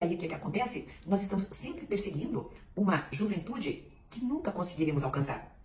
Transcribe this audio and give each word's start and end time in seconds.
aí 0.00 0.14
o 0.14 0.18
que, 0.18 0.28
que 0.28 0.34
acontece? 0.34 0.86
Nós 1.06 1.22
estamos 1.22 1.44
sempre 1.52 1.86
perseguindo 1.86 2.50
uma 2.76 3.06
juventude 3.10 3.84
que 4.10 4.22
nunca 4.22 4.52
conseguiremos 4.52 5.02
alcançar. 5.02 5.56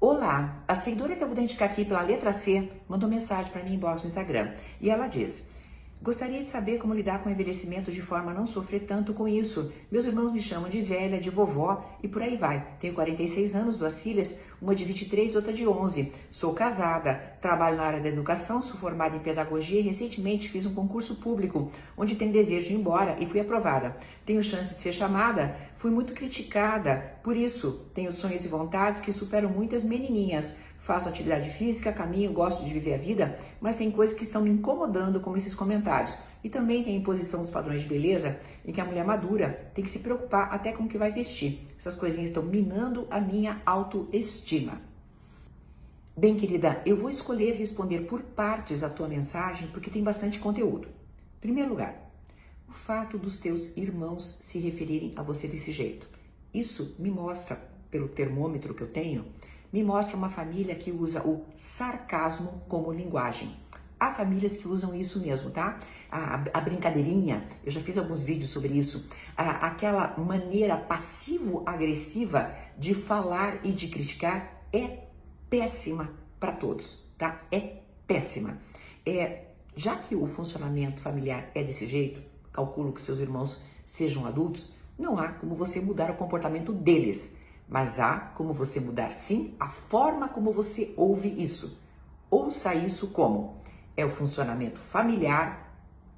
Olá, 0.00 0.62
a 0.68 0.76
seguidora 0.76 1.16
que 1.16 1.22
eu 1.24 1.26
vou 1.26 1.36
identificar 1.36 1.64
aqui 1.64 1.84
pela 1.84 2.02
letra 2.02 2.32
C 2.32 2.70
mandou 2.88 3.10
mensagem 3.10 3.50
para 3.50 3.64
mim 3.64 3.74
em 3.74 3.78
box 3.78 4.04
no 4.04 4.10
Instagram 4.10 4.54
e 4.80 4.88
ela 4.88 5.08
diz: 5.08 5.50
Gostaria 6.00 6.38
de 6.38 6.50
saber 6.50 6.78
como 6.78 6.94
lidar 6.94 7.22
com 7.22 7.28
o 7.28 7.32
envelhecimento 7.32 7.90
de 7.90 8.00
forma 8.00 8.30
a 8.30 8.34
não 8.34 8.46
sofrer 8.46 8.86
tanto 8.86 9.12
com 9.12 9.26
isso. 9.26 9.72
Meus 9.90 10.06
irmãos 10.06 10.32
me 10.32 10.40
chamam 10.40 10.70
de 10.70 10.80
velha, 10.80 11.20
de 11.20 11.28
vovó 11.28 11.84
e 12.00 12.06
por 12.06 12.22
aí 12.22 12.36
vai. 12.36 12.64
Tenho 12.78 12.94
46 12.94 13.56
anos, 13.56 13.76
duas 13.76 14.00
filhas, 14.00 14.40
uma 14.62 14.76
de 14.76 14.84
23 14.84 15.32
e 15.32 15.36
outra 15.36 15.52
de 15.52 15.66
11. 15.66 16.12
Sou 16.30 16.54
casada, 16.54 17.36
trabalho 17.42 17.76
na 17.76 17.82
área 17.82 18.00
da 18.00 18.08
educação, 18.08 18.62
sou 18.62 18.78
formada 18.78 19.16
em 19.16 19.20
pedagogia 19.20 19.80
e 19.80 19.82
recentemente 19.82 20.48
fiz 20.48 20.64
um 20.66 20.74
concurso 20.74 21.16
público 21.16 21.72
onde 21.96 22.14
tenho 22.14 22.32
desejo 22.32 22.68
de 22.68 22.74
ir 22.74 22.76
embora 22.76 23.16
e 23.20 23.26
fui 23.26 23.40
aprovada. 23.40 23.96
Tenho 24.24 24.42
chance 24.42 24.74
de 24.74 24.80
ser 24.80 24.92
chamada, 24.92 25.56
fui 25.78 25.90
muito 25.90 26.12
criticada, 26.12 27.18
por 27.24 27.36
isso 27.36 27.90
tenho 27.92 28.12
sonhos 28.12 28.44
e 28.44 28.48
vontades 28.48 29.00
que 29.00 29.12
superam 29.12 29.50
muitas 29.50 29.82
menininhas 29.82 30.54
faço 30.80 31.08
atividade 31.08 31.50
física, 31.58 31.92
caminho, 31.92 32.32
gosto 32.32 32.64
de 32.64 32.72
viver 32.72 32.94
a 32.94 32.98
vida, 32.98 33.38
mas 33.60 33.76
tem 33.76 33.90
coisas 33.90 34.16
que 34.16 34.24
estão 34.24 34.42
me 34.42 34.50
incomodando, 34.50 35.20
como 35.20 35.36
esses 35.36 35.54
comentários. 35.54 36.16
E 36.42 36.48
também 36.48 36.84
tem 36.84 36.94
a 36.94 36.98
imposição 36.98 37.42
dos 37.42 37.50
padrões 37.50 37.82
de 37.82 37.88
beleza, 37.88 38.40
em 38.64 38.72
que 38.72 38.80
a 38.80 38.84
mulher 38.84 39.04
madura 39.04 39.70
tem 39.74 39.84
que 39.84 39.90
se 39.90 39.98
preocupar 39.98 40.52
até 40.52 40.72
com 40.72 40.84
o 40.84 40.88
que 40.88 40.98
vai 40.98 41.12
vestir. 41.12 41.66
Essas 41.78 41.96
coisinhas 41.96 42.30
estão 42.30 42.42
minando 42.42 43.06
a 43.10 43.20
minha 43.20 43.60
autoestima. 43.66 44.80
Bem, 46.16 46.36
querida, 46.36 46.82
eu 46.84 46.96
vou 46.96 47.10
escolher 47.10 47.54
responder 47.54 48.00
por 48.00 48.22
partes 48.22 48.82
a 48.82 48.90
tua 48.90 49.06
mensagem 49.06 49.68
porque 49.68 49.90
tem 49.90 50.02
bastante 50.02 50.38
conteúdo. 50.38 50.88
Em 50.88 51.40
primeiro 51.40 51.70
lugar, 51.70 52.10
o 52.68 52.72
fato 52.72 53.16
dos 53.16 53.38
teus 53.38 53.76
irmãos 53.76 54.38
se 54.42 54.58
referirem 54.58 55.12
a 55.16 55.22
você 55.22 55.46
desse 55.46 55.72
jeito. 55.72 56.08
Isso 56.52 56.96
me 56.98 57.10
mostra, 57.10 57.62
pelo 57.90 58.08
termômetro 58.08 58.74
que 58.74 58.82
eu 58.82 58.88
tenho, 58.88 59.24
me 59.72 59.82
mostra 59.82 60.16
uma 60.16 60.30
família 60.30 60.74
que 60.74 60.90
usa 60.90 61.26
o 61.26 61.44
sarcasmo 61.76 62.62
como 62.68 62.92
linguagem. 62.92 63.54
Há 64.00 64.12
famílias 64.12 64.56
que 64.56 64.68
usam 64.68 64.94
isso 64.94 65.20
mesmo, 65.20 65.50
tá? 65.50 65.80
A, 66.10 66.42
a 66.54 66.60
brincadeirinha, 66.60 67.48
eu 67.64 67.70
já 67.70 67.80
fiz 67.80 67.98
alguns 67.98 68.22
vídeos 68.22 68.50
sobre 68.50 68.72
isso, 68.72 69.04
a, 69.36 69.66
aquela 69.66 70.16
maneira 70.16 70.76
passivo-agressiva 70.76 72.54
de 72.78 72.94
falar 72.94 73.66
e 73.66 73.72
de 73.72 73.88
criticar 73.88 74.62
é 74.72 75.04
péssima 75.50 76.10
para 76.38 76.52
todos, 76.52 77.04
tá? 77.18 77.42
É 77.50 77.80
péssima. 78.06 78.58
É, 79.04 79.48
já 79.76 79.96
que 79.96 80.14
o 80.14 80.26
funcionamento 80.26 81.00
familiar 81.00 81.50
é 81.54 81.62
desse 81.62 81.86
jeito, 81.86 82.22
calculo 82.52 82.92
que 82.92 83.02
seus 83.02 83.18
irmãos 83.18 83.62
sejam 83.84 84.26
adultos, 84.26 84.72
não 84.98 85.18
há 85.18 85.28
como 85.28 85.54
você 85.54 85.80
mudar 85.80 86.10
o 86.10 86.16
comportamento 86.16 86.72
deles 86.72 87.37
mas 87.68 87.98
há 88.00 88.18
como 88.36 88.52
você 88.52 88.80
mudar 88.80 89.10
sim 89.12 89.54
a 89.60 89.68
forma 89.68 90.28
como 90.28 90.52
você 90.52 90.94
ouve 90.96 91.28
isso. 91.28 91.78
Ouça 92.30 92.74
isso 92.74 93.08
como 93.08 93.62
é 93.96 94.04
o 94.04 94.10
funcionamento 94.10 94.80
familiar, 94.92 95.68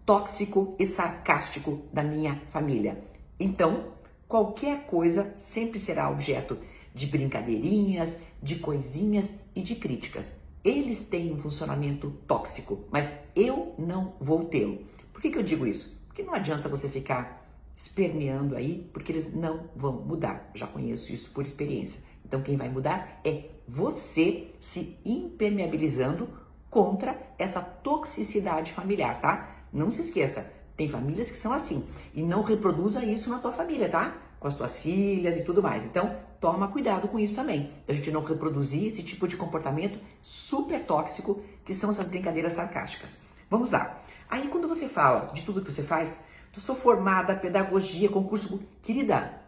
tóxico 0.05 0.77
e 0.79 0.87
sarcástico 0.89 1.83
da 1.92 2.03
minha 2.03 2.42
família. 2.51 3.03
Então, 3.39 3.95
qualquer 4.29 4.87
coisa 4.87 5.34
sempre 5.48 5.79
será 5.79 6.11
objeto 6.11 6.59
de 6.95 7.07
brincadeirinhas, 7.07 8.17
de 8.42 8.59
coisinhas 8.59 9.27
e 9.55 9.62
de 9.62 9.77
críticas. 9.77 10.27
Eles 10.62 11.09
têm 11.09 11.33
um 11.33 11.39
funcionamento 11.39 12.11
tóxico, 12.27 12.85
mas 12.91 13.12
eu 13.35 13.75
não 13.79 14.14
vou 14.20 14.45
tê-lo. 14.45 14.85
Por 15.12 15.23
que, 15.23 15.31
que 15.31 15.39
eu 15.39 15.42
digo 15.42 15.67
isso? 15.67 15.98
Porque 16.07 16.23
não 16.23 16.35
adianta 16.35 16.69
você 16.69 16.89
ficar 16.89 17.39
esperneando 17.83 18.56
aí, 18.56 18.89
porque 18.92 19.12
eles 19.12 19.34
não 19.34 19.69
vão 19.75 19.92
mudar. 19.92 20.50
Já 20.55 20.67
conheço 20.67 21.12
isso 21.12 21.31
por 21.33 21.45
experiência. 21.45 22.03
Então, 22.25 22.42
quem 22.42 22.56
vai 22.56 22.69
mudar 22.69 23.20
é 23.25 23.50
você 23.67 24.53
se 24.61 24.98
impermeabilizando 25.05 26.29
contra 26.70 27.18
essa 27.39 27.61
toxicidade 27.61 28.73
familiar, 28.73 29.20
tá? 29.20 29.64
Não 29.73 29.91
se 29.91 30.02
esqueça, 30.02 30.51
tem 30.77 30.89
famílias 30.89 31.30
que 31.30 31.39
são 31.39 31.52
assim. 31.52 31.85
E 32.14 32.23
não 32.23 32.42
reproduza 32.42 33.05
isso 33.05 33.29
na 33.29 33.39
tua 33.39 33.52
família, 33.52 33.89
tá? 33.89 34.17
Com 34.39 34.48
as 34.48 34.57
tuas 34.57 34.79
filhas 34.80 35.36
e 35.36 35.45
tudo 35.45 35.62
mais. 35.62 35.85
Então, 35.85 36.17
toma 36.41 36.68
cuidado 36.68 37.08
com 37.08 37.18
isso 37.18 37.35
também. 37.35 37.73
A 37.86 37.92
gente 37.92 38.11
não 38.11 38.23
reproduzir 38.23 38.86
esse 38.86 39.02
tipo 39.02 39.29
de 39.29 39.36
comportamento 39.36 39.98
super 40.23 40.85
tóxico 40.86 41.42
que 41.64 41.74
são 41.74 41.91
essas 41.91 42.08
brincadeiras 42.08 42.52
sarcásticas. 42.52 43.11
Vamos 43.51 43.70
lá. 43.70 44.01
Aí, 44.29 44.48
quando 44.48 44.68
você 44.68 44.89
fala 44.89 45.33
de 45.35 45.42
tudo 45.42 45.62
que 45.62 45.73
você 45.73 45.83
faz, 45.83 46.17
eu 46.55 46.61
sou 46.61 46.74
formada, 46.74 47.36
pedagogia, 47.36 48.08
concurso. 48.08 48.61
Querida, 48.83 49.40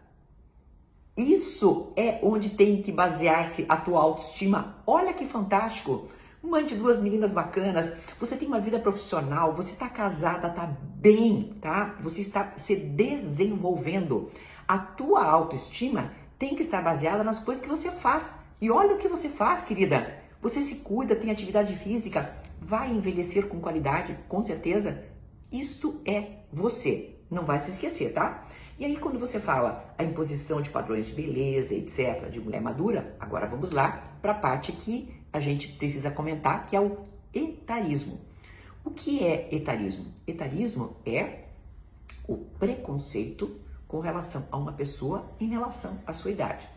isso 1.15 1.93
é 1.95 2.19
onde 2.23 2.49
tem 2.51 2.81
que 2.81 2.91
basear-se 2.91 3.65
a 3.69 3.77
tua 3.77 3.99
autoestima. 3.99 4.77
Olha 4.87 5.13
que 5.13 5.27
fantástico! 5.27 6.07
Mãe 6.41 6.65
de 6.65 6.75
duas 6.75 7.01
meninas 7.01 7.31
bacanas, 7.31 7.89
você 8.19 8.35
tem 8.35 8.47
uma 8.47 8.59
vida 8.59 8.77
profissional, 8.77 9.53
você 9.53 9.71
está 9.71 9.87
casada, 9.87 10.49
está 10.49 10.65
bem, 10.65 11.55
tá? 11.61 11.95
Você 12.01 12.21
está 12.21 12.53
se 12.57 12.75
desenvolvendo. 12.75 14.29
A 14.67 14.77
tua 14.77 15.23
autoestima 15.23 16.11
tem 16.37 16.55
que 16.55 16.63
estar 16.63 16.81
baseada 16.81 17.23
nas 17.23 17.39
coisas 17.39 17.63
que 17.63 17.69
você 17.69 17.91
faz. 17.91 18.29
E 18.59 18.69
olha 18.69 18.95
o 18.95 18.97
que 18.97 19.07
você 19.07 19.29
faz, 19.29 19.63
querida. 19.63 20.19
Você 20.41 20.61
se 20.63 20.75
cuida, 20.75 21.15
tem 21.15 21.31
atividade 21.31 21.77
física, 21.77 22.35
vai 22.59 22.91
envelhecer 22.91 23.47
com 23.47 23.61
qualidade, 23.61 24.17
com 24.27 24.41
certeza. 24.41 25.12
Isto 25.53 26.01
é 26.03 26.39
você. 26.51 27.15
Não 27.29 27.45
vai 27.45 27.59
se 27.59 27.69
esquecer, 27.69 28.11
tá? 28.11 28.47
E 28.79 28.85
aí, 28.85 28.97
quando 28.97 29.19
você 29.19 29.39
fala 29.39 29.93
a 29.95 30.03
imposição 30.03 30.63
de 30.63 30.71
padrões 30.71 31.05
de 31.05 31.13
beleza, 31.13 31.75
etc., 31.75 32.27
de 32.31 32.39
mulher 32.39 32.59
madura, 32.59 33.15
agora 33.19 33.45
vamos 33.45 33.69
lá 33.69 34.17
para 34.19 34.31
a 34.31 34.39
parte 34.39 34.71
que 34.71 35.13
a 35.31 35.39
gente 35.39 35.67
precisa 35.73 36.09
comentar, 36.09 36.65
que 36.65 36.75
é 36.75 36.81
o 36.81 36.97
etarismo. 37.31 38.19
O 38.83 38.89
que 38.89 39.23
é 39.23 39.47
etarismo? 39.55 40.11
Etarismo 40.25 40.97
é 41.05 41.43
o 42.27 42.35
preconceito 42.37 43.59
com 43.87 43.99
relação 43.99 44.47
a 44.51 44.57
uma 44.57 44.73
pessoa 44.73 45.29
em 45.39 45.49
relação 45.49 45.99
à 46.07 46.13
sua 46.13 46.31
idade. 46.31 46.67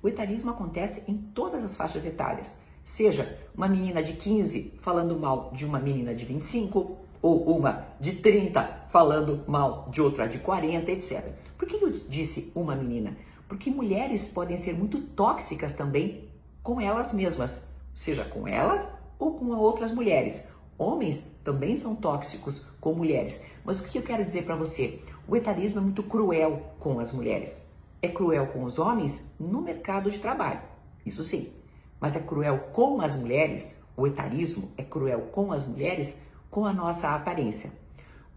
O 0.00 0.08
etarismo 0.08 0.50
acontece 0.50 1.02
em 1.10 1.16
todas 1.16 1.64
as 1.64 1.76
faixas 1.76 2.06
etárias, 2.06 2.48
seja 2.96 3.40
uma 3.52 3.66
menina 3.66 4.00
de 4.00 4.12
15 4.12 4.74
falando 4.78 5.18
mal 5.18 5.50
de 5.52 5.64
uma 5.64 5.80
menina 5.80 6.14
de 6.14 6.24
25, 6.24 7.09
ou 7.22 7.56
uma 7.56 7.86
de 8.00 8.12
30 8.12 8.86
falando 8.90 9.44
mal 9.46 9.88
de 9.90 10.00
outra 10.00 10.28
de 10.28 10.38
40, 10.38 10.90
etc. 10.90 11.32
Por 11.58 11.68
que 11.68 11.82
eu 11.82 11.90
disse 12.08 12.50
uma 12.54 12.74
menina? 12.74 13.16
Porque 13.48 13.70
mulheres 13.70 14.24
podem 14.24 14.56
ser 14.58 14.74
muito 14.74 15.00
tóxicas 15.00 15.74
também 15.74 16.28
com 16.62 16.80
elas 16.80 17.12
mesmas, 17.12 17.52
seja 17.94 18.24
com 18.24 18.46
elas 18.46 18.86
ou 19.18 19.34
com 19.34 19.46
outras 19.56 19.92
mulheres. 19.92 20.42
Homens 20.78 21.24
também 21.44 21.76
são 21.76 21.94
tóxicos 21.94 22.64
com 22.80 22.94
mulheres. 22.94 23.42
Mas 23.64 23.78
o 23.78 23.82
que 23.84 23.98
eu 23.98 24.02
quero 24.02 24.24
dizer 24.24 24.44
para 24.44 24.56
você? 24.56 25.00
O 25.28 25.36
etarismo 25.36 25.78
é 25.78 25.82
muito 25.82 26.02
cruel 26.02 26.74
com 26.78 26.98
as 26.98 27.12
mulheres. 27.12 27.60
É 28.02 28.08
cruel 28.08 28.46
com 28.46 28.64
os 28.64 28.78
homens 28.78 29.22
no 29.38 29.60
mercado 29.60 30.10
de 30.10 30.18
trabalho, 30.18 30.60
isso 31.04 31.22
sim. 31.22 31.52
Mas 32.00 32.16
é 32.16 32.20
cruel 32.20 32.70
com 32.72 33.02
as 33.02 33.14
mulheres, 33.14 33.76
o 33.94 34.06
etarismo 34.06 34.70
é 34.78 34.82
cruel 34.82 35.28
com 35.32 35.52
as 35.52 35.66
mulheres 35.66 36.16
com 36.50 36.64
a 36.66 36.72
nossa 36.72 37.14
aparência. 37.14 37.72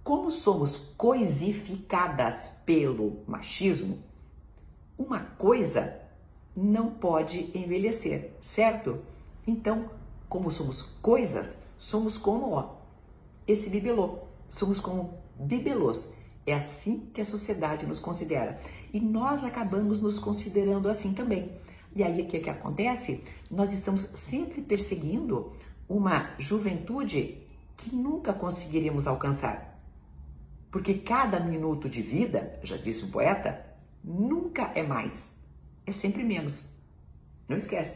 Como 0.03 0.29
somos 0.29 0.75
coisificadas 0.97 2.35
pelo 2.66 3.24
machismo, 3.28 4.00
uma 4.97 5.22
coisa 5.22 6.00
não 6.56 6.91
pode 6.91 7.52
envelhecer, 7.57 8.31
certo? 8.41 9.00
Então, 9.47 9.90
como 10.29 10.52
somos 10.52 10.81
coisas, 11.02 11.57
somos 11.78 12.18
como 12.18 12.52
ó, 12.52 12.75
esse 13.47 13.69
bibelô, 13.69 14.19
somos 14.50 14.79
como 14.79 15.18
bibelôs. 15.40 16.12
É 16.46 16.53
assim 16.53 17.09
que 17.13 17.22
a 17.22 17.25
sociedade 17.25 17.85
nos 17.85 18.00
considera. 18.00 18.59
E 18.93 18.99
nós 18.99 19.43
acabamos 19.43 20.02
nos 20.02 20.20
considerando 20.20 20.90
assim 20.90 21.14
também. 21.14 21.52
E 21.96 22.03
aí 22.03 22.22
o 22.22 22.28
que, 22.28 22.40
que 22.40 22.49
acontece? 22.49 23.23
Nós 23.49 23.72
estamos 23.72 24.02
sempre 24.29 24.61
perseguindo 24.61 25.53
uma 25.87 26.35
juventude 26.40 27.41
que 27.78 27.96
nunca 27.96 28.34
conseguiríamos 28.34 29.08
alcançar. 29.08 29.79
Porque 30.72 30.96
cada 30.96 31.40
minuto 31.40 31.90
de 31.90 32.02
vida, 32.02 32.59
já 32.64 32.78
disse 32.78 33.05
o 33.05 33.11
poeta, 33.11 33.66
nunca 34.03 34.72
é 34.75 34.81
mais, 34.81 35.14
é 35.85 35.91
sempre 35.91 36.23
menos. 36.23 36.59
Não 37.47 37.58
esquece, 37.58 37.96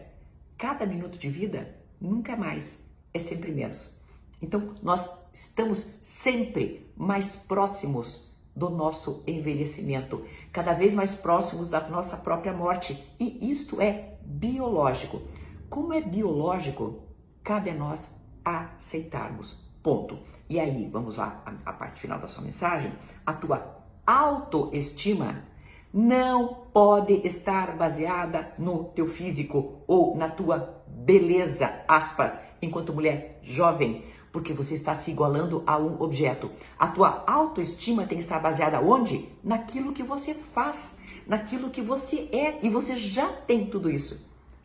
cada 0.58 0.86
minuto 0.86 1.18
de 1.18 1.30
vida 1.30 1.76
nunca 2.00 2.34
é 2.34 2.36
mais, 2.36 2.72
é 3.14 3.20
sempre 3.20 3.52
menos. 3.52 3.96
Então, 4.42 4.76
nós 4.84 5.10
estamos 5.34 5.80
sempre 6.24 6.88
mais 6.96 7.36
próximos 7.36 8.28
do 8.56 8.70
nosso 8.70 9.24
envelhecimento, 9.28 10.26
cada 10.52 10.74
vez 10.74 10.94
mais 10.94 11.16
próximos 11.16 11.70
da 11.70 11.88
nossa 11.90 12.18
própria 12.18 12.54
morte. 12.54 12.94
E 13.20 13.52
isto 13.52 13.80
é 13.82 14.18
biológico. 14.24 15.22
Como 15.70 15.94
é 15.94 16.02
biológico, 16.02 17.04
cabe 17.44 17.70
a 17.70 17.76
nós 17.76 18.04
aceitarmos. 18.44 19.67
Ponto. 19.88 20.20
E 20.50 20.60
aí, 20.60 20.86
vamos 20.92 21.16
lá, 21.16 21.42
a, 21.66 21.72
parte 21.72 22.02
final 22.02 22.20
da 22.20 22.28
sua 22.28 22.44
mensagem, 22.44 22.92
a 23.26 23.32
tua 23.32 23.86
autoestima 24.06 25.46
não 25.94 26.66
pode 26.74 27.14
estar 27.26 27.78
baseada 27.78 28.54
no 28.60 28.84
teu 28.94 29.08
físico 29.08 29.82
ou 29.88 30.14
na 30.18 30.28
tua 30.28 30.84
beleza, 30.90 31.86
aspas, 31.88 32.38
enquanto 32.62 32.92
mulher 32.92 33.40
jovem, 33.44 34.04
porque 34.30 34.52
você 34.52 34.74
está 34.74 34.94
se 34.98 35.10
igualando 35.10 35.64
a 35.66 35.78
um 35.78 36.02
objeto. 36.02 36.52
A 36.78 36.88
tua 36.88 37.24
autoestima 37.26 38.06
tem 38.06 38.18
que 38.18 38.26
estar 38.26 38.40
baseada 38.40 38.82
onde? 38.82 39.30
Naquilo 39.42 39.94
que 39.94 40.04
você 40.04 40.34
faz, 40.54 40.84
naquilo 41.26 41.70
que 41.70 41.82
você 41.82 42.28
é, 42.34 42.60
e 42.62 42.70
você 42.70 42.98
já 42.98 43.32
tem 43.32 43.68
tudo 43.68 43.90
isso. 43.90 44.20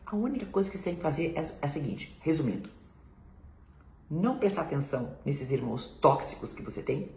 A 0.05 0.17
única 0.17 0.47
coisa 0.47 0.69
que 0.69 0.77
você 0.77 0.83
tem 0.83 0.95
que 0.95 1.01
fazer 1.01 1.31
é, 1.33 1.39
é 1.39 1.49
a 1.61 1.67
seguinte, 1.69 2.13
resumindo. 2.19 2.82
Não 4.09 4.37
prestar 4.37 4.61
atenção 4.61 5.17
nesses 5.25 5.49
irmãos 5.49 5.97
tóxicos 6.01 6.53
que 6.53 6.63
você 6.63 6.81
tem. 6.81 7.09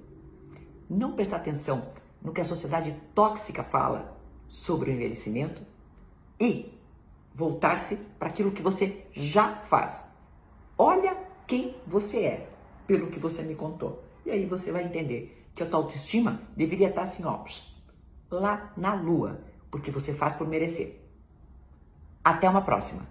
Não 0.88 1.14
prestar 1.14 1.36
atenção 1.38 1.92
no 2.22 2.32
que 2.32 2.40
a 2.40 2.44
sociedade 2.44 2.94
tóxica 3.14 3.62
fala 3.64 4.16
sobre 4.48 4.90
o 4.90 4.94
envelhecimento. 4.94 5.62
E 6.40 6.72
voltar-se 7.34 7.96
para 8.18 8.28
aquilo 8.28 8.52
que 8.52 8.62
você 8.62 9.06
já 9.12 9.56
faz. 9.64 10.06
Olha 10.78 11.16
quem 11.46 11.76
você 11.86 12.24
é, 12.24 12.50
pelo 12.86 13.08
que 13.08 13.18
você 13.18 13.42
me 13.42 13.54
contou. 13.54 14.02
E 14.24 14.30
aí 14.30 14.46
você 14.46 14.72
vai 14.72 14.84
entender 14.84 15.46
que 15.54 15.62
a 15.62 15.66
tua 15.66 15.80
autoestima 15.80 16.40
deveria 16.56 16.88
estar 16.88 17.02
assim, 17.02 17.24
ó, 17.24 17.44
lá 18.30 18.72
na 18.76 18.94
lua, 18.94 19.40
porque 19.70 19.90
você 19.90 20.12
faz 20.14 20.36
por 20.36 20.46
merecer. 20.46 21.00
Até 22.24 22.48
uma 22.48 22.62
próxima. 22.62 23.06